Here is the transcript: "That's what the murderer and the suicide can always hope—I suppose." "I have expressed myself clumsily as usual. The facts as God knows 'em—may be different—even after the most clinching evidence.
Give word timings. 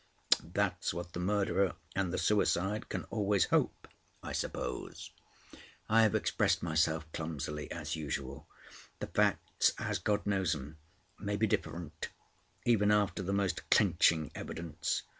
"That's 0.43 0.95
what 0.95 1.13
the 1.13 1.19
murderer 1.19 1.75
and 1.95 2.11
the 2.11 2.17
suicide 2.17 2.89
can 2.89 3.03
always 3.11 3.45
hope—I 3.53 4.31
suppose." 4.31 5.11
"I 5.87 6.01
have 6.01 6.15
expressed 6.15 6.63
myself 6.63 7.05
clumsily 7.11 7.69
as 7.69 7.95
usual. 7.95 8.47
The 8.97 9.05
facts 9.05 9.73
as 9.77 9.99
God 9.99 10.25
knows 10.25 10.55
'em—may 10.55 11.37
be 11.37 11.45
different—even 11.45 12.89
after 12.89 13.21
the 13.21 13.31
most 13.31 13.69
clinching 13.69 14.31
evidence. 14.33 15.03